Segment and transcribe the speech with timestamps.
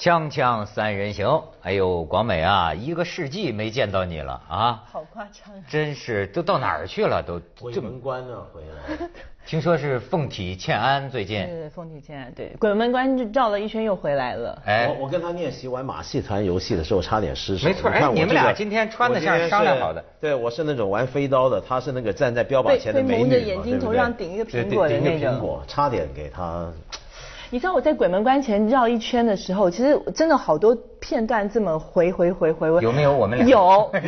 [0.00, 4.82] 锵锵三人行，哎呦，广美啊，一个世纪没见到你了啊！
[4.90, 5.60] 好夸张啊！
[5.68, 7.22] 真是都到哪儿去了？
[7.22, 9.06] 都鬼门关呢回来。
[9.44, 14.62] 听说是凤体欠安，最近对凤体欠安，对鬼门关就绕了一圈又回来了。
[14.64, 17.68] 哎，我我跟他练习玩马戏团游戏的时候差点失手。
[17.68, 20.02] 没错，哎，你们俩今天穿的像商量好的。
[20.18, 26.72] 对，我是那种玩飞刀的，他是那个站在标靶前的美女蒙着眼睛头上顶一个苹果的那种，差点给他。
[27.52, 32.80] 你知道我在鬼门关前绕一圈的时候，其实真的好多片段这么回回回回回。
[32.80, 33.48] 有没有我们俩？
[33.48, 33.90] 有，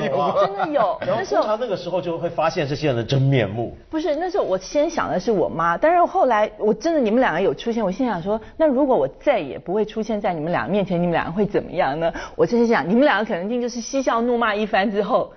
[0.41, 0.97] 真的有。
[1.05, 3.77] 那时候他那个时候就会发现这些人的真面目。
[3.91, 12.13] 不是，那时候我先想的是我妈，但是后来我真的你们两个有出现，我心想说，那如果我再也不会出现在你们俩面前，你们两个会怎么样呢？
[12.37, 15.33] 我真是想，你们两个可能定就是嬉笑怒骂一番之后，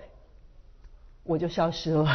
[1.23, 2.07] 我就消失了。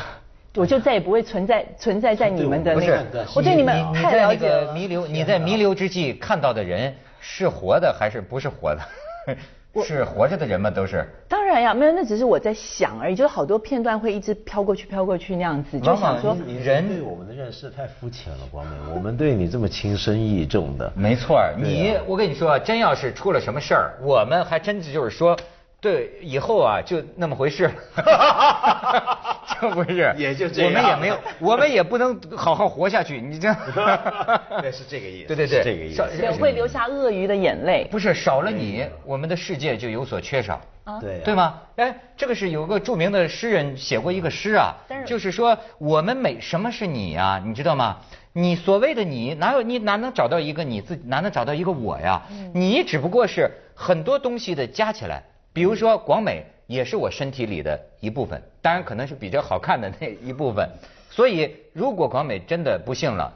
[0.56, 4.72] 我就再也不会存在存在在你们的那个，我对你们太了解了。
[4.72, 8.80] 弥留，你在弥留之际看到的人是活的还是不是活的？
[9.84, 10.68] 是活着的人吗？
[10.68, 11.06] 都是。
[11.28, 13.14] 当然呀，没有，那只是我在想而已。
[13.14, 16.36] 就是好多片段会一直飘过去飘过去那样子，就想说。
[16.60, 18.92] 人对我们的认识太肤浅了，光明。
[18.92, 20.92] 我们对你这么情深意重的。
[20.96, 25.38] 没错，你我跟你说，真要是出了什么事儿，我们还真的就是说。
[25.82, 27.72] 对，以后啊就那么回事，就
[29.74, 30.70] 不是，也就这样。
[30.70, 33.20] 我们也没有，我们也不能好好活下去。
[33.20, 33.52] 你这，
[34.60, 35.26] 对，是这个意思。
[35.28, 36.22] 对对对，这个意思。
[36.22, 37.86] 也会留下鳄鱼的眼泪。
[37.90, 40.60] 不是少了你，我们的世界就有所缺少。
[41.00, 41.60] 对，对吗？
[41.76, 44.74] 哎，这个是有个著名的诗人写过一个诗啊，
[45.06, 47.40] 就是说我们每什么是你呀？
[47.44, 47.98] 你知道吗？
[48.32, 51.02] 你所谓的你，哪有你哪能找到一个你自己？
[51.06, 52.22] 哪能找到一个我呀？
[52.54, 55.22] 你只不过是很多东西的加起来。
[55.52, 60.70] 比如说，广美也是我身体里的一部分，当然可能是比较好看的那一部分。
[61.10, 63.32] 所以，如果广美真的不幸了，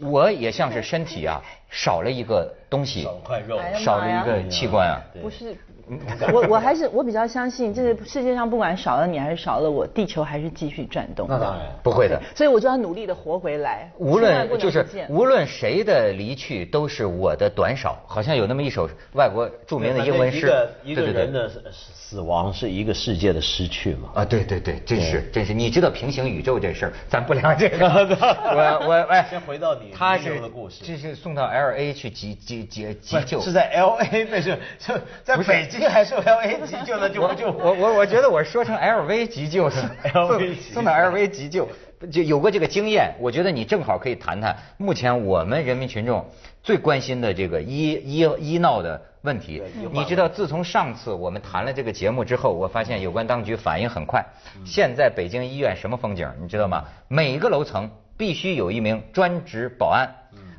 [0.00, 1.40] 我也像是身体啊
[1.70, 5.00] 少了一个东西，少块肉，少了一个器官啊。
[5.22, 5.56] 不是。
[6.32, 11.26] 我我还是我比较相信，就是世界上不管少了你还是少了我，地球还是继续转动。
[11.28, 13.90] 那当然不会的，所以我就要努力的活回来。
[13.98, 17.98] 无论就是无论谁的离去，都是我的短少。
[18.06, 20.50] 好像有那么一首外国著名的英文诗，
[20.82, 24.08] 一个人的死亡是一个世界的失去嘛？
[24.14, 25.52] 啊，对对对，真是真是。
[25.52, 27.84] 你知道平行宇宙这事儿，咱不聊这个。
[27.86, 30.40] 我我哎，先回到你他是
[30.82, 35.68] 这是送到 L A 去急急急急救，是在 L A 那是就在北。
[35.78, 39.80] 急还是 LV 急救的就就我我我觉得我说成 L V 急救是
[40.12, 41.68] L V 送到 L V 急救
[42.12, 46.24] 就有过这个经验，我觉得你正好可以谈谈目前我们人民群众
[46.62, 49.62] 最关心的这个医医医闹的问题。
[49.90, 54.22] 你知道，自从上次我们谈了这个节目之后，我发现有关当局反应很快。
[54.66, 56.84] 现在北京医院什么风景，你知道吗？
[57.08, 60.06] 每个楼层必须有一名专职保安，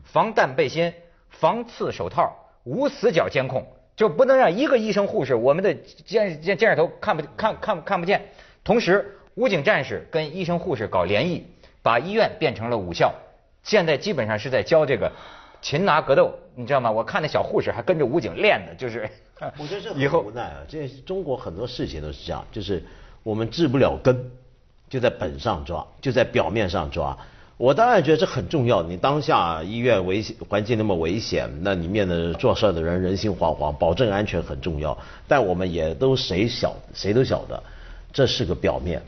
[0.03, 0.91] 防弹背心、
[1.29, 2.33] 防刺手套、
[2.63, 3.67] 无死角监控。
[3.95, 8.29] 就不能让一个医生护士，我们的监监监视头看不看看看不见。
[8.63, 11.45] 同时，武警战士跟医生护士搞联谊，
[11.81, 13.13] 把医院变成了武校。
[13.63, 15.11] 现在基本上是在教这个
[15.61, 16.91] 擒拿格斗，你知道吗？
[16.91, 19.09] 我看那小护士还跟着武警练呢，就是。
[19.57, 20.57] 我觉得这 很无奈啊！
[20.67, 22.81] 这中国很多事情都是这样，就是
[23.21, 24.31] 我们治不了根，
[24.89, 27.17] 就在本上抓，就在表面上抓。
[27.57, 28.83] 我当然觉得这很重要。
[28.83, 34.97] 你当下医院危险环境那么危险，那里面的做事的人人心惶惶，保证安全很重要。
[35.27, 37.63] 但我们也都谁晓谁都晓得，
[38.11, 39.01] 这是个表面，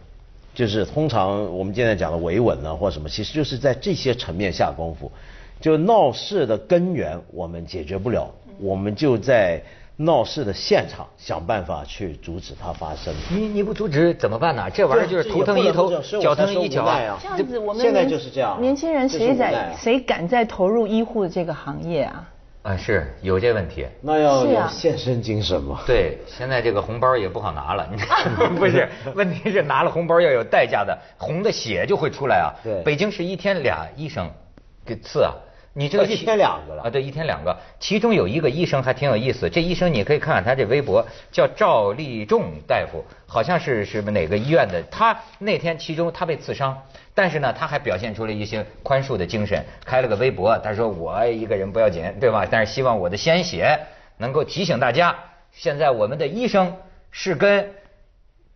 [0.55, 5.11] 就是通常我们现在讲的维稳呢或什么，其实就是在这些层面下功夫。
[5.59, 9.61] 就闹事的根源我们解决不了，我们就在。
[9.99, 13.11] 闹事的现场，想办法去阻止它发生。
[13.31, 14.69] 你你不阻止怎么办呢？
[14.69, 15.89] 这玩意儿就是头疼一头，
[16.21, 17.17] 脚疼一脚啊。
[17.19, 18.61] 这样子，我们现在就是这样。
[18.61, 22.29] 年轻人谁在谁敢再投入医护这个行业啊？
[22.61, 23.87] 啊，是有这问题。
[24.01, 25.79] 那要有献身精神嘛。
[25.87, 27.89] 对，现在这个红包也不好拿了。
[27.91, 27.97] 你
[28.55, 32.53] 不是，问题是拿了红包要有代价的，红的血就会出来啊。
[32.63, 32.83] 对。
[32.83, 34.29] 北京市一天俩医生
[34.85, 35.33] 给刺啊。
[35.77, 36.89] 你知道一天两个了啊？
[36.89, 39.47] 对，一天两个，其中有一个医生还挺有意思。
[39.47, 44.81] 这医生你可以看看他这微博，叫赵立仲大夫，好像是是哪个医院的。
[44.89, 46.75] 他那天其中他被刺伤，
[47.13, 52.47] 但是呢，他还表现出了一些宽恕的精神，开了个微博，他说我一个人不要紧，对吧？
[52.49, 53.79] 但是希望我的鲜血
[54.17, 55.15] 能够提醒大家，
[55.51, 56.75] 现在我们的医生
[57.11, 57.71] 是跟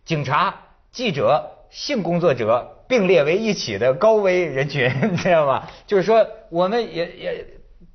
[0.04, 0.52] 警察、
[0.90, 2.78] 记者、性工作者。
[2.92, 5.66] 并列为一起的高危人群， 你知道吗？
[5.86, 7.46] 就是说，我们也也，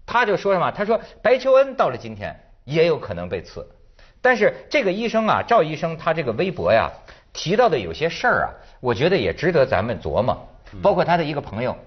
[0.07, 0.71] 他就说什么？
[0.71, 3.69] 他说白求恩到了今天也有可能被刺，
[4.23, 6.91] 但是这个医生啊，赵医生他这个微博呀
[7.31, 8.49] 提到的有些事儿啊，
[8.79, 10.35] 我觉得也值得咱们琢磨。
[10.81, 11.77] 包括他的一个朋友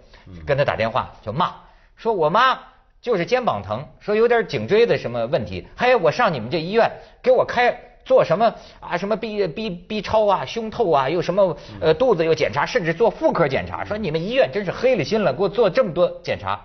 [0.46, 1.52] 跟他打电话就骂，
[1.96, 2.60] 说我妈
[3.02, 6.88] 就是肩膀疼，说有点颈椎的什么问题，还有我上你们这医院
[7.20, 7.76] 给我开
[8.10, 8.96] 做什么啊？
[8.96, 16.60] 什么 B B B 超啊，胸透啊，又什么呃肚子又检查，甚至做妇科检查，说你们医院真是黑了心了，给我做这么多检查。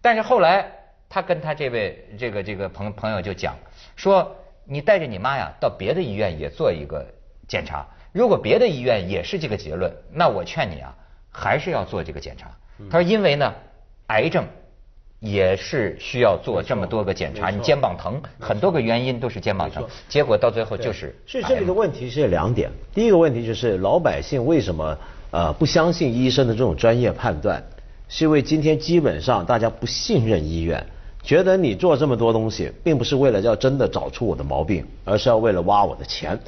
[0.00, 0.72] 但是后来
[1.10, 3.54] 他跟他这位这个这个朋朋友就讲
[3.94, 4.34] 说，
[4.64, 7.06] 你带着你妈呀到别的医院也做一个
[7.46, 10.94] 检查，如果别的医院也是这个结论，那我劝你啊，
[11.30, 12.50] 还是要做这个检查。
[12.90, 13.52] 他说因为呢，
[14.06, 14.46] 癌症。
[15.20, 21.14] 也是需要做这么多个检查，你肩膀疼，很多个原因都是肩膀疼，结果到最后就是。
[21.26, 24.96] 所以这里的问题是两点，第一个问题就是老百姓为什么
[25.30, 27.62] 呃不相信医生的这种专业判断，
[28.08, 30.84] 是因为今天基本上大家不信任医院，
[31.22, 36.38] 觉得你做这么多东西，并不是为了要真的找出我的毛病，而是要为了挖我的钱。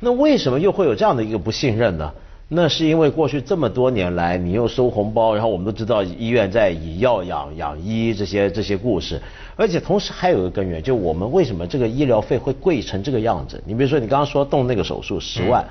[0.00, 2.12] 那为什么又会有这样的一个不信任呢？
[2.50, 9.20] 那是因为过去这么多年来，你又收红包，然后我们都知道医院在以药养养医这些这些故事，
[9.54, 13.62] 而且同时还有一个根源，就我们为什么这个医疗费会贵成这个样子？
[13.66, 15.62] 你比如说你刚刚说动那个手术十万，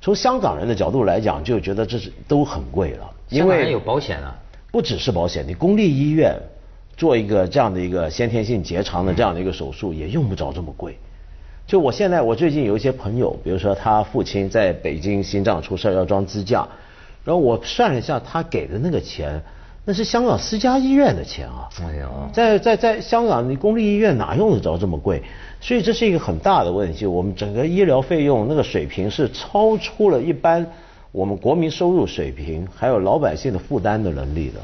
[0.00, 3.08] 从香港人的角度来讲，就觉得这是都很贵了。
[3.28, 4.36] 因为有保险啊，
[4.72, 6.36] 不只是保险，你公立医院
[6.96, 10.98] 做一个这样的一个先天性结肠的这样的一个手术，也用不着这么贵。
[11.70, 16.66] 就我现在，我最近有一些朋友，比如说他父亲在北京心脏出事要装支架，
[17.24, 19.40] 然后我算了一下，他给的那个钱，
[19.84, 21.68] 那是香港私家医院的钱啊。
[21.80, 25.22] 哎呀，在在在香港，你公立医院哪用得着这么贵？
[25.60, 27.06] 所以这是一个很大的问题。
[27.06, 30.66] 我们整个医疗费用那个水平是超出了一般
[31.12, 34.58] 我们国民收入水平，还有老百姓的负担的能力的。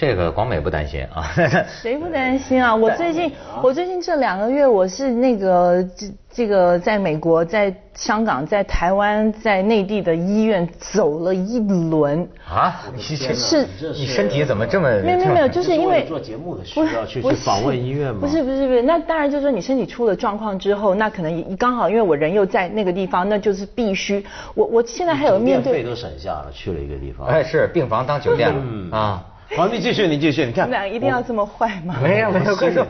[0.00, 1.30] 这个广美不担心啊？
[1.82, 2.74] 谁不担心啊？
[2.74, 3.30] 我最近
[3.62, 11.58] 我最近这两个月我是那个这这个在美国、在香港、在台湾、在内地的医院走了一
[11.90, 12.80] 轮啊！
[12.96, 18.20] 你是你身体怎么这么没有没有没有，就是因为做节目的需要去去访问医院吗？
[18.22, 24.24] 不是不是不是，那当然就是说你身体出了状况之后，那可能刚好因为我人又在那个地方，那就是必须
[24.54, 29.26] 我我现在还有面对费都省下了，去了一个地方哎是病房当酒店了啊。
[29.56, 31.96] 好，你继续，你继续，你看，你们俩一定要这么坏吗？
[32.00, 32.86] 没有，没有，快说。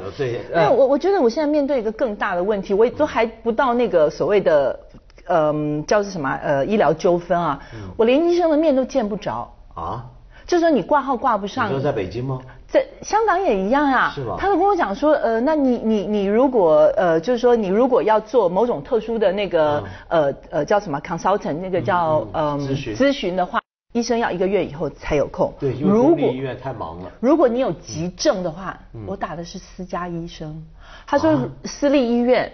[0.52, 4.78] 那我我觉得我现在面对一个更大的问题，我都还不到那个所谓的，
[5.26, 7.58] 嗯，叫是什么呃医疗纠纷啊，
[7.96, 10.04] 我连医生的面都见不着啊。
[10.46, 11.68] 就说你挂号挂不上。
[11.68, 12.40] 你说在北京吗？
[12.66, 14.12] 在香港也一样啊。
[14.14, 14.34] 是吗？
[14.38, 23.59] 他都跟我讲说，呃，那你你你如果呃，就是说你如果要做某种特殊的那个呃呃叫什么 consultant 那个叫呃咨询咨询的话。
[23.92, 25.52] 医生要一个月以后才有空。
[25.58, 27.10] 对，因为公立医院太忙了。
[27.18, 30.64] 如果你有急症的话，我打的是私家医生。
[31.06, 32.52] 他说私立医院，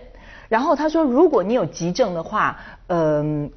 [0.49, 3.51] 然后他说如果你有急症的话，嗯，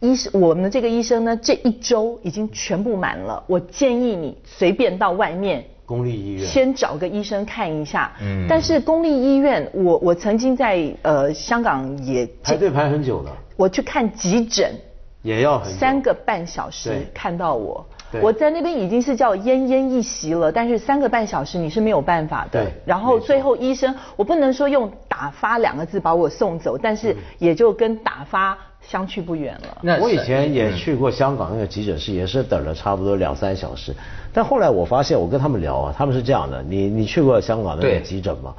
[0.00, 3.44] 医生我们的这个医生呢这一周已经全部满了。
[3.46, 8.10] 我建议你随便到外面公立医院先找个医生看一下。
[8.22, 8.46] 嗯。
[8.48, 13.30] 但是公立医院，我我曾经在呃香港也排队排很久的。
[13.56, 14.74] 我去看急诊。
[15.22, 17.84] 也要很三个半小时看到我，
[18.22, 22.66] 我在那边已经是叫奄奄一息了，但是三个半小时你是没有办法的。
[22.86, 29.78] 然后最后医生，我不能说用打发两个字把我送走，但是也就跟打发相去不远了。
[29.82, 33.94] 那我以前也去过香港那个急诊室，也是等了差不多两三小时。
[34.32, 38.54] 但后来我发现，我跟他们聊啊，他们是这样的，你你去过香港那个急诊吗？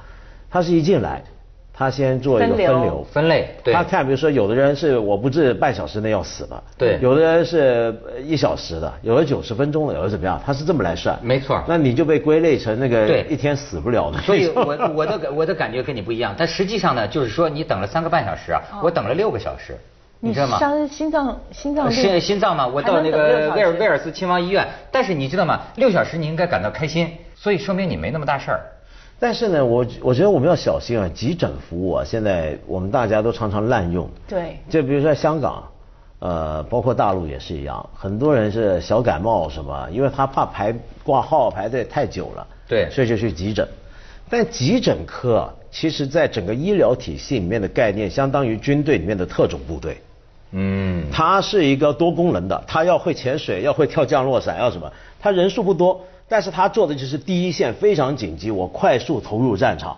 [0.49, 1.23] 他是一进来。
[1.81, 3.03] 他先做一个分流。
[3.11, 7.91] 分类，他看，比如说有的人是我不治半小时内要死的，对，有的人是
[8.23, 11.59] 一小时的，有的九十分钟的，有的怎么样，他是这么来算，没错。
[11.67, 14.19] 那你就被归类成那个一天死不了的。
[14.19, 19.75] 所以 我我的我的感觉跟你不一样，但实际上呢，就是说你等了三个半小时啊，我等了六个小时，
[20.19, 20.59] 你知道吗？
[20.59, 25.61] 伤心脏心脏心心脏嘛，我到那个威尔威尔斯亲王医院，但是你知道吗？
[25.77, 28.61] 六小时你应该感到开心，所以说明你没那么大事儿。
[29.23, 34.09] 但是呢，我我觉得我们要小心啊，急诊服务啊，现在我们大家都常常滥用。
[34.27, 34.57] 对。
[34.67, 35.63] 就比如说香港，
[36.17, 40.73] 呃，包括大陆也是一样，很多人是小感冒什么，因为他怕排
[41.03, 43.67] 挂号排队太久了，对，所以就去急诊。
[44.27, 50.01] 但急诊科其实在整个医疗体系里面的概念，相当于军队里面的特种部队。
[50.49, 51.05] 嗯。
[51.11, 54.91] 它是一个多功能的，它要会潜水，要会跳降落伞，要什么？
[55.19, 56.01] 它人数不多。
[56.31, 59.97] 但是他做的就是第一线非常紧急，我快速投入战场。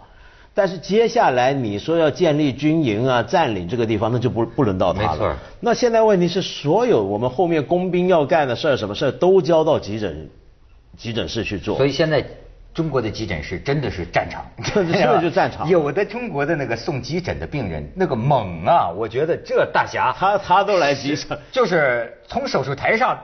[0.56, 5.12] 但是接下来你说要建立军营啊，占领这个地方，那就不不轮到他了。
[5.12, 5.36] 没错。
[5.60, 10.28] 那现在问题是，所有我们后面工兵要干的事儿，什么事儿都交到急诊
[10.98, 11.78] 急诊室去做。
[11.78, 12.26] 所以现在
[12.74, 15.70] 中国的急诊室真的是战场，真的就战场。
[15.70, 23.20] 有的中国的那个送急诊的病人那个猛啊，我觉得这大侠他他都来急诊，就是从手术台上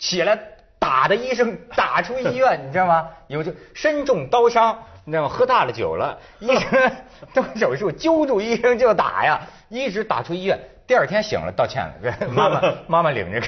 [0.00, 0.36] 起来。
[0.80, 3.08] 打的医生打出医院，你知道吗？
[3.28, 5.28] 有就身中刀伤，你知道吗？
[5.28, 6.92] 喝大了酒了， 医生
[7.32, 10.58] 动手术揪住医生就打呀，一直打出医院。
[10.86, 13.40] 第二天醒了，道歉了， 妈妈妈妈领着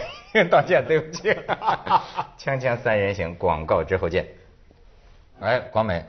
[0.45, 1.31] 道歉，对不起。
[2.39, 4.25] 锵锵三人行，广告之后见。
[5.41, 6.05] 哎，广美。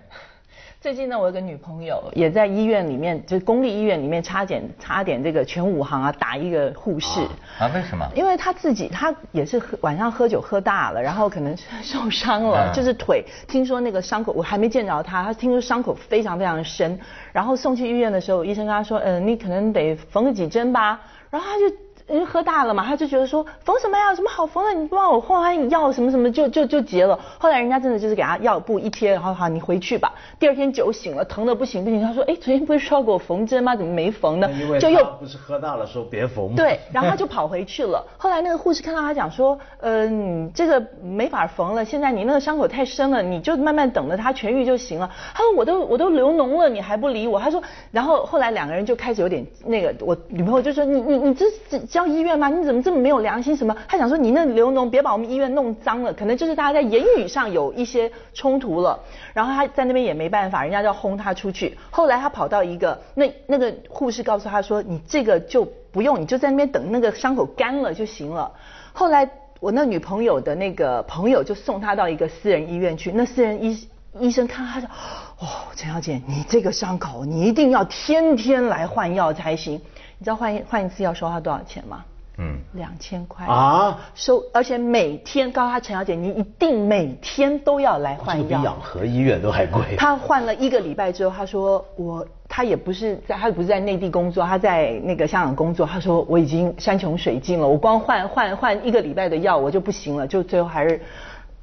[0.83, 7.21] 最近呢，我有个女朋友也在医院里面，就是公立医院里面差点差点这个全武行啊打一个护士
[7.57, 7.71] 啊？
[7.73, 8.05] 为什么？
[8.13, 16.99] 因为她自己她也是喝晚上喝酒喝大了，然后可能受伤了，就是腿听说那个伤口我还没见着她，她听说伤口非常非常深，
[17.31, 20.99] 然后送去医院的时候，医生跟她说，嗯，你可能得缝几针吧，
[21.29, 21.73] 然后她就。
[22.07, 24.73] 因为喝大了嘛，他就觉得说缝什么呀，有什么好缝的？
[24.73, 27.17] 你不帮我换换药什么什么，就就就结了。
[27.37, 30.13] 后来人家真的就是给他药布一贴，然后好你回去吧。
[30.39, 32.01] 第二天酒醒了，疼的不行不行。
[32.01, 33.75] 他说，哎，昨天不是说要给我缝针吗？
[33.75, 34.49] 怎么没缝呢？
[34.79, 36.53] 就又不是喝大了说别缝。
[36.55, 38.05] 对， 然后他就跑回去了。
[38.17, 40.09] 后来那个护士看到他讲说，呃，
[40.53, 45.09] 这个没法缝了，现在你那个伤口太深了，你就慢慢等着它痊愈就行了。
[45.33, 47.39] 他说我都我都流脓了，你还不理我？
[47.39, 52.49] 他说，然后后来两个人就开始有点那个，我女朋友就说，你你你这是交医院吗？
[52.49, 52.81] 你怎么？
[52.81, 53.77] 这么没有良心什么？
[53.87, 56.11] 他想说你那流脓，别把我们医院弄脏了。
[56.11, 58.99] 可能就是大家在言语上有一些冲突了，
[59.31, 61.77] 然后他在那边也没办法，人家就要轰他出去。
[61.91, 68.51] 后来他跑到一个那那个护士告诉他说，你这个就不用，你就在那边等那个伤口干了就行了。
[68.91, 73.87] 后来我那女朋友的那个朋友就送他到一个私人医院去，那私人医
[74.19, 74.89] 医生看他说，
[75.37, 79.79] 哦，陈小姐，你这个伤口你一定要天天来换药才行。
[80.17, 82.03] 你知道换一换一次药收他多少钱吗？
[82.39, 89.95] 嗯，两千块啊，收，而且每天告诉他陈小姐，你一定每天都要来换药，比养和医院都还贵。
[89.97, 95.85] 他换了一个礼拜之后，他说我他也不是在，他不是在内地工作，他在那个香港工作。
[95.85, 100.99] 他说我已经山穷水尽了，我光换换换一个礼拜的药我就不行了，就最后还是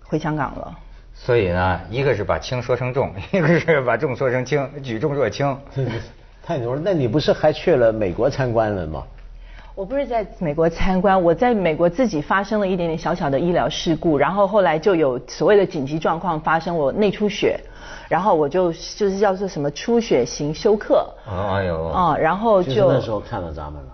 [0.04, 0.72] 回香港了。
[1.14, 5.58] 所以呢，一个是把轻说成重，一个是把重说成轻，举重若轻。
[6.50, 9.04] 太牛了，那你不是还去了美国参观了吗？
[9.76, 17.56] 我不是在美国参观，我在美国自己发生了一点点小小的医疗事故，然后后来就有所谓的紧急状况发生，我内出血，
[18.08, 21.08] 然后我就就是叫做什么出血型休克。
[21.24, 21.84] 哎呦。
[21.84, 23.88] 啊，然后就那时候看到咱们了。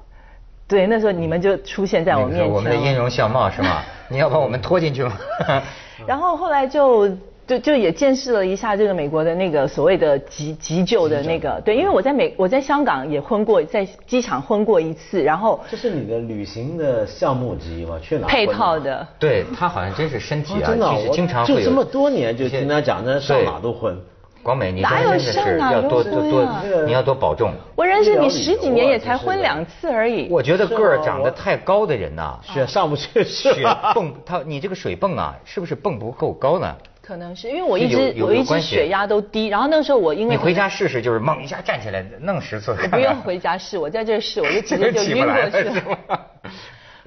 [0.67, 2.49] 对，那时候你们就出现在我面前。
[2.49, 3.83] 我们的音容笑貌是吗？
[4.09, 5.13] 你要把我们拖进去吗？
[6.09, 7.07] 然后后来就。
[7.47, 17.99] 就就也见识了一下这个美国的那个所谓的急急救的那个，对，因为我在美我在香港也昏过，在机场昏过一次，然后这是你的旅行的项目之一吗？
[18.03, 18.26] 去哪？
[18.26, 19.07] 配套的。
[19.19, 23.97] 对他好像真是身体啊，真的，经常会就这么多年就听他讲，那上哪都昏。
[24.43, 26.49] 广美，你真的是要多多多，
[26.87, 27.53] 你要多保重。
[27.75, 30.29] 我认识你十几年，也才昏两次而已。
[30.31, 33.50] 我觉得个儿长得太高的人呐，血上不去，血
[33.93, 36.76] 泵他，你这个水泵啊，是不是泵不够高呢？
[37.07, 42.75] 可能是因为我一直我一直血压都低，然后那个时候我因为你回家试试，就是猛一下站起来弄十次。
[42.91, 46.27] 不用回家试，我在这试，我就直接就晕过去了。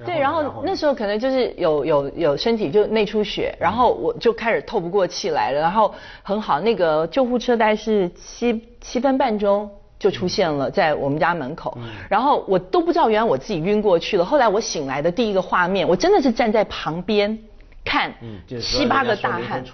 [0.06, 11.76] 对，然后那时候可能就是有有有身体就内出血，然后我就开始透不过气来了，然后很好，那个救护车大概是七七分半钟就出现了在我们家门口，
[12.08, 17.38] 然后我都不知道原来我自己晕过去了，后来我醒来的第一个画面，我真的是站在旁边。
[17.82, 18.12] 看
[18.60, 19.64] 七八个大汉，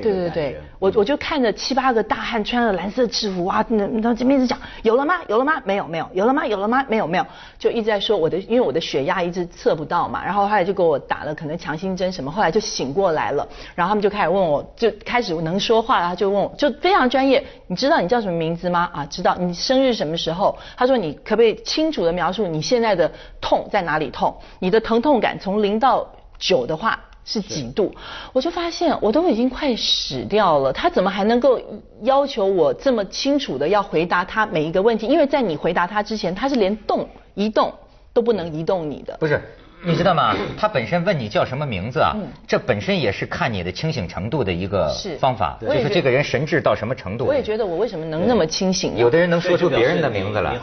[0.00, 5.20] 对对，我我就看着七八个大汉穿着蓝色制服，哇，那那这边一直讲有了吗？
[5.28, 5.60] 有了吗？
[5.64, 6.46] 没有没有，有了吗？
[6.46, 6.84] 有了吗？
[6.88, 7.26] 没有没有，
[7.58, 18.90] 就一直在说我的，因为我的血压一直测不到嘛，然后后来就给我打了可能强心针什么，后来就醒过来了，然后他们就开始问我，就开始能说话了，他就问我，就非常专业，你知道你叫什么名字吗？
[18.92, 20.58] 啊，知道，你生日什么时候？
[20.76, 24.34] 他说你可不可以清楚的描述你现在的痛在哪里痛？
[24.58, 26.98] 你的疼痛感从零到九的话。
[27.30, 27.94] 是几度？
[28.32, 31.60] 我就发现我都已经快死掉了，他怎么还能够
[32.02, 35.06] 要求我这么清楚的要回答他每一个问题？
[35.06, 37.72] 因为在你回答他之前，他是连动移动
[38.12, 39.16] 都不能移动你的。
[39.20, 39.40] 不是，
[39.84, 40.34] 你知道吗？
[40.58, 42.16] 他本身问你叫什么名字啊？
[42.48, 47.26] 这本身也是看你的清醒程度的一个方法，就是这个人神智到什么程度。
[47.26, 48.96] 我也觉得我为什么能那么清醒？
[48.96, 50.58] 有的人能说出别人的名字来。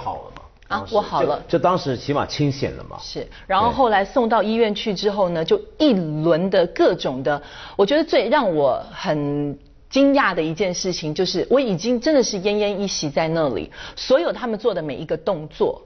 [0.68, 2.98] 啊，我好了，就当时起码清醒了嘛。
[3.02, 7.42] 是，然后后来送到医院去之后呢，就一轮的各种的，
[7.76, 9.58] 我觉得最让我很
[9.90, 15.82] 惊讶的一件事情，就是我已经真的是奄奄一息在那里，所有他们做的每一个动作。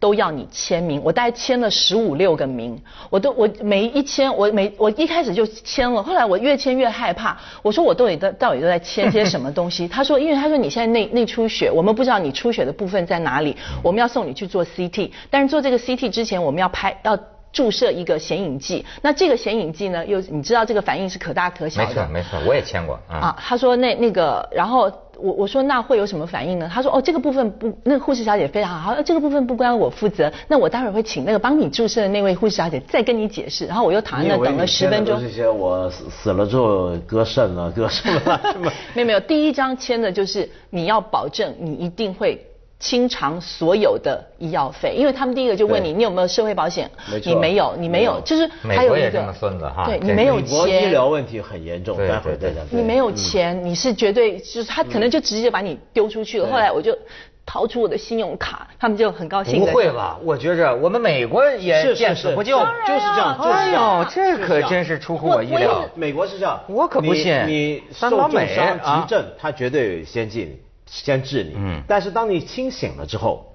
[0.00, 2.80] 都要你签名，我大概签了十五六个名，
[3.10, 9.86] 我都我每一签，我每我一开始就签了，后来我越签越害怕，我说我到底到到底都在签些什么东西？
[9.92, 17.18] 他说，因为他说你现在内内出血，我们不知道你出血的部分在哪里，我们要送你去做 CT，但是做这个 CT 之前，我们要拍要
[17.52, 18.86] 注射一个显影剂。
[19.02, 21.88] 那这个显影剂呢，又你知道这个反应是可大可小的。
[21.88, 23.36] 没错没错，我也签过啊。
[23.38, 24.90] 他说那那个，然后。
[25.22, 26.70] 我我说那会有什么反应呢？
[26.72, 33.66] 他说哦这个部分不，那个护士小姐非常好，好这个部分不关我负责，那我待会儿会请那个帮你注射的那位护士小姐再跟你解释。
[33.66, 35.20] 然后我又躺在那等了十分钟。
[35.20, 38.20] 这些我死死了之后割肾了割什么
[38.52, 38.72] 什么？
[38.94, 42.44] 没有没有，第一张签的就是你要保证你一定会。
[42.80, 46.90] 清偿所有的医药费，因为他们第一个就问你，你有没有社会保险？
[47.24, 52.64] 你没有，你没有，就是还有一个孙子哈，对你没有钱，医疗问题很严重，待会再讲。
[52.70, 56.48] 你没有钱，你是绝对就是他可能就直接把你丢出去了。
[56.48, 56.96] 后来我就
[57.44, 59.60] 掏出我的信用卡，他们就很高兴。
[59.60, 60.18] 不会吧？
[60.24, 64.06] 我觉着我们美国也见死不救，就是这样，就是这样。
[64.08, 65.84] 这可真是出乎我意料。
[65.94, 67.46] 美国是这样，我可不信。
[67.46, 70.58] 你受重伤急症，他绝对先进，
[70.90, 71.54] 先治你。
[71.56, 71.82] 嗯。
[71.88, 73.50] 但是当你清醒了之后。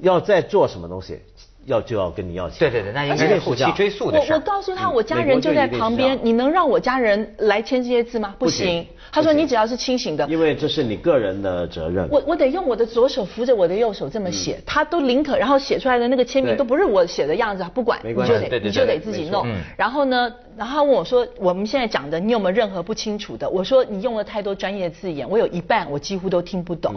[0.00, 1.20] 要再做什么东西，
[1.66, 2.58] 要就要跟你要钱。
[2.58, 4.32] 对对对，那应该是后期追诉的事。
[4.32, 8.34] 我我告诉他，我家人就在旁边，你能让我家人来签这些字吗？
[8.38, 8.86] 不行。
[9.12, 10.26] 他说你只要是清醒的。
[10.28, 12.08] 因为这是你个人的责任。
[12.10, 19.46] 我我得用我的左手扶着我的右手这么写，他都宁可，然后写出来的那个签名都不是我写的样子，不管你就得你就得自己弄。
[19.76, 23.50] 然后呢，然后他问我说，我们现在讲的你有没有任何不清楚的？
[23.50, 26.94] 我说你用了太多专业字眼，我有一半我几乎都听不懂，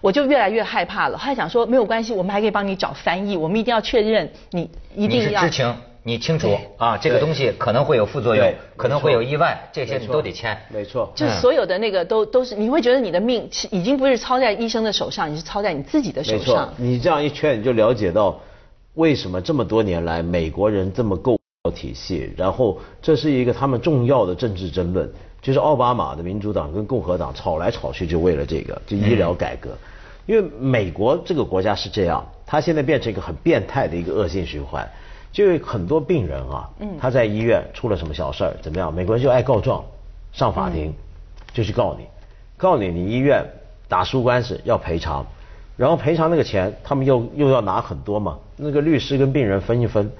[0.00, 1.18] 我就越来越害怕了。
[1.18, 4.05] 后来想说没有关系，我们还可以帮你找翻译，我们一定要确认
[4.50, 5.74] 你一定要知情。
[6.08, 10.56] 你清楚啊，这个东西可能会有副作用，可能会有意外，这些你都得签。
[10.68, 16.72] 没错，就所有的那个都都是，你会觉得你的命已经不是操在医生的手上，你是操在你自己的手上。
[16.76, 18.38] 你这样一圈，你就了解到
[18.94, 21.36] 为什么这么多年来美国人这么够
[21.74, 25.10] 体系，然后这是一个他们重要的政治争论，
[25.42, 29.76] 就是奥巴马的民主党跟共和党吵来吵去，就为了这个，就医疗改革。
[30.26, 34.88] 因为美国这个国家是这样，它现在变成一个很变态的一个恶性循环。
[35.32, 38.92] 就有很多病人啊，他在医院出了什么小事儿，怎么样？
[38.94, 39.84] 美国人就爱告状，
[40.32, 40.94] 上法庭
[41.52, 42.06] 就去告你，
[42.56, 43.44] 告你，你医院
[43.86, 45.26] 打输官司要赔偿，
[45.76, 50.10] 然后赔偿那个钱，他们又又要拿很多嘛，那个律师跟病人分一分，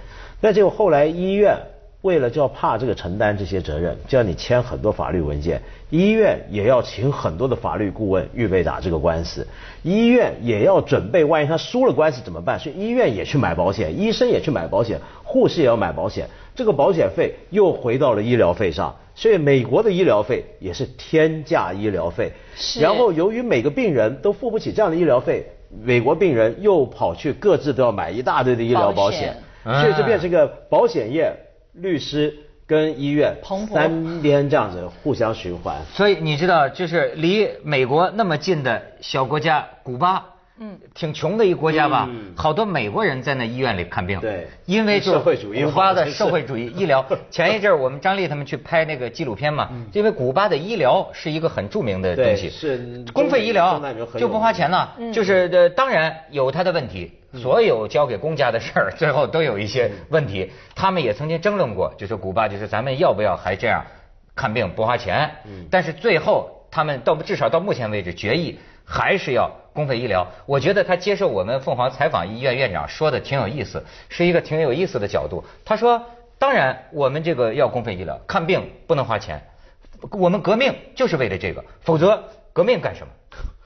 [0.40, 1.58] 那结果后来医院。
[2.02, 9.44] 为了就要怕这个承担这些责任，就要你签很多法律文件，医院也要请很多的法律顾问预备打这个官司，
[9.82, 12.60] 医院也要准备，万一他输了官司怎么办？
[12.60, 22.30] 所以医院也去买保险，医生也去买保险，护士也要买保险，这个保险费又回到了医疗费上，所以美国的医疗费也是天价医疗费。
[22.80, 25.44] 然后由于每个病人都付不起这样的医疗费，
[25.82, 31.32] 美国病人又跑去各自都要买一大堆的医疗保险，所以就变成一个保险业。
[31.76, 32.34] 律师
[32.66, 33.36] 跟医院
[33.72, 40.35] 三边这样子互相循环，所以你知道，就是离美国那么近的小国家古巴。
[40.58, 44.18] 嗯，挺穷的一个国家吧，好多美国人在那医院里看病。
[44.20, 47.04] 对，因为社会主义古巴的社会主义医疗。
[47.30, 53.80] 前一阵儿我们张丽他们去拍那个纪录片嘛，因为古巴的医疗是一个很著名的东西，是公费医疗
[54.18, 54.88] 就不花钱呢。
[55.12, 60.50] 就是呃，当然有他的问题，所有交给公家的事儿 最后都有一些问题。
[60.74, 63.84] 他们也曾经争论过，就是古巴就是咱们要不要还这样
[64.34, 65.30] 看病不花钱？
[65.44, 68.58] 嗯，但是最后他们到至少到目前为止决议。
[68.88, 75.44] 还是要公费医疗，我觉得他接受我们凤凰采访医院院长说的挺有意思，是一个挺有意思的角度。
[75.64, 76.02] 他说，
[76.38, 79.40] 当然我们这个要公费医疗，看病不能花钱，
[80.10, 83.12] 我们革命就是为了这个，否则革命干什么？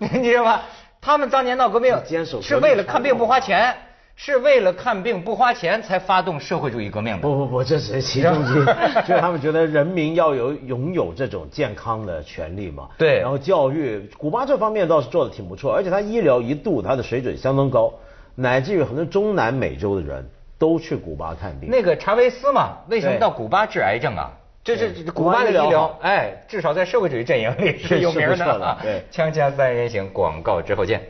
[0.13, 0.61] 你知道吗？
[1.01, 1.97] 他们当年闹革命
[2.43, 3.75] 是为了看病不花钱。
[4.23, 7.23] 是为了看病不花钱才发动社会主义革命的？
[7.23, 8.65] 不不不，这只是其中之一。
[9.09, 12.91] 就是他们觉得人民要有拥有这种健康的权利嘛。
[12.99, 13.19] 对。
[13.19, 17.91] 然后教育，古巴这方面倒是做的挺不错，而且他医疗一度他的水准相当高，
[18.35, 20.29] 乃至于很多中南美洲的人
[20.59, 21.71] 都去古巴看病。
[21.71, 24.31] 那个查韦斯嘛，为什么到古巴治癌症啊？
[24.63, 28.79] 这是古巴的医疗，哎，至少在社会主义阵营里是有名的。
[28.83, 29.03] 对。
[29.11, 31.01] 锵锵三人行，广告之后见。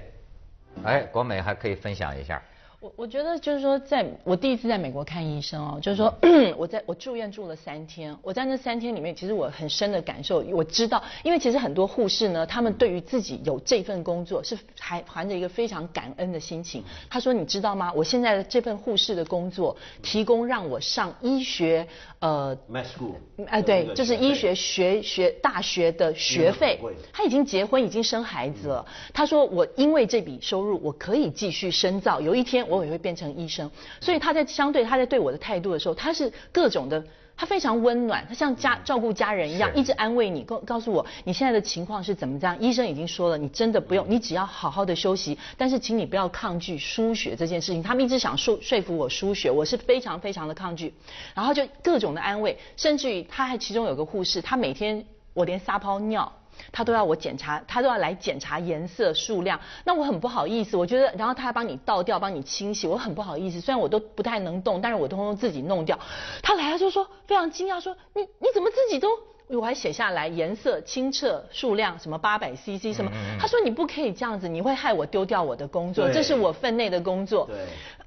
[0.85, 2.40] 哎，国美还可以分享一下。
[2.81, 6.14] 我我觉得就是说，在我第一次在美国看医生哦，就是说
[6.57, 16.83] 我在我住院住了三天，我在那三天里面，其实我很深的感受，我知道，因为其实很多护士呢，他们对于自己有这份工作是还怀着一个非常感恩的心情。
[17.11, 17.93] 他说：“你知道吗？
[17.95, 21.87] 我现在的这份护士的工作，提供让我上医学
[22.21, 23.12] 呃，med school，
[23.47, 26.81] 哎对，就是医学学学大学的学费。
[27.12, 28.87] 他已经结婚，已经生孩子了。
[29.12, 32.23] 他说我因为这笔收入，我可以继续深造。
[32.23, 32.66] 有一天。
[32.70, 37.04] 我也会变成医生，所以他在相对他在对我的态度的时候，他是各种的。
[37.37, 42.54] 他非常温暖，他像家照顾家人一样，一直安慰你，告告诉我你现在的情况是怎么这样。
[42.61, 47.83] 医生已经说了，你真的不用，你只要好好的休息，但是请你不要抗拒输血这件事情。
[47.83, 50.92] 他们一直想说说服我输血，我是非常非常的抗拒，
[51.35, 55.02] 然后就各种的安慰，甚至于他还其中有个护士，他每天
[55.33, 56.30] 我连撒泡尿。
[56.73, 59.59] 他都要我检查，他都要来检查颜色、数量。
[59.85, 63.61] 那我很不好意思，我觉得，然后他还帮你倒掉、帮你清洗，我很不好意思。
[63.61, 65.99] 虽然我都不太能动，但是我通通自己弄掉。
[66.42, 69.09] 他来了就说非常惊讶，说你你怎么自己都？
[69.53, 73.11] 我还写下来颜色、清澈、数量，什么八百 CC 什么。
[73.37, 77.51] 他说你不可以这样子，你会害我丢掉我的工作，这是我分内的工作。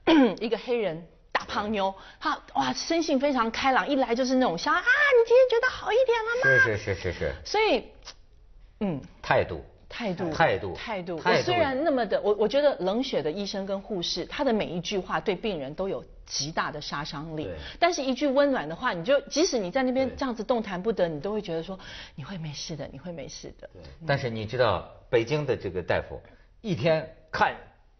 [0.06, 6.63] 对， 一个黑人大胖妞，他哇，生性非常开朗，一来就是那种想啊，你今天觉得好一点了吗？
[6.63, 7.34] 是是是是是。
[7.44, 7.84] 所以。
[8.84, 11.15] 嗯，态度，态度，态度，态度。
[11.24, 17.50] 我虽然那么的，我我觉得冷血的医生跟护士，他的每一句话对病人都有极大的杀伤力。
[17.80, 21.80] 但是一句温暖的话，你就即使你在那边这样子动弹不得，你都会觉得说
[22.15, 23.69] 你会没事的，你会没事的。
[24.06, 26.22] 但是你知道北京的这个大夫，
[26.60, 27.56] 一天看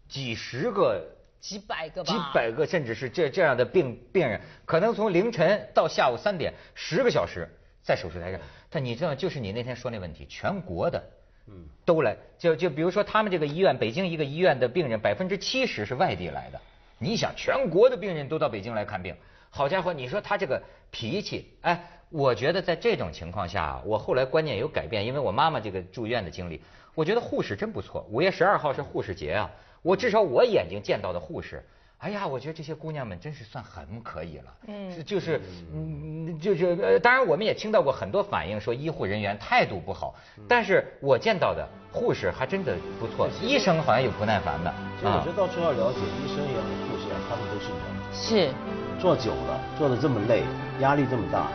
[0.06, 1.02] 几十个、
[1.40, 7.48] 几百个、几百个，甚至是这这样的病病人，可能从凌晨到下午三点，十个小时
[7.82, 8.40] 在手术台上。
[8.74, 11.00] 但你知道，就是你那天说那问题，全国的，
[11.46, 16.60] 嗯，都来，就就比如说他们这个医院，北京一个医院的病人百分之七十是外地来的。
[16.98, 19.14] 你想，全国的病人都到北京来看病，
[19.48, 20.60] 好家伙，你说他这个
[20.90, 26.60] 脾气，哎，我觉得在这种情况下，我后来观念有改变，因为我妈妈这个住院的经历，
[26.96, 28.04] 我觉得护士真不错。
[28.10, 29.48] 五月十二号是护士节啊，
[29.82, 31.64] 我至少我眼睛见到的护士。
[32.04, 34.44] 哎呀，我觉得这些姑娘们真是算很可以了。
[34.66, 35.40] 嗯，就是，
[35.72, 40.14] 嗯，就是呃，当然我们也听到过很多反映，说医护人员态度不好。
[40.46, 44.70] 但是我见到的护士还真的不错，医生好像有不耐烦的。
[45.00, 47.80] 其实我觉得到处要了解，医生也好，护士也好，他们都是人。
[48.12, 48.54] 是。
[49.00, 50.42] 做久了，做的这么累，
[50.80, 51.48] 压力这么大。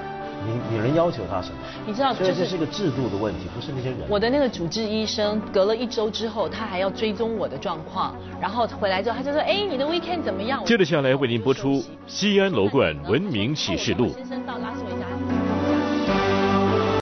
[0.45, 1.57] 你你能要求他什么？
[1.85, 3.99] 你知道，所以这是个制度的问题，不是那些人。
[4.07, 11.73] 我的那个主治医生，隔了一周之后，他还要追踪我的状况，然后回来之后，他就说：“哎，你的 weekend 怎么样？”接着下来为您播出
[12.07, 14.07] 《西安楼冠文明启示录》。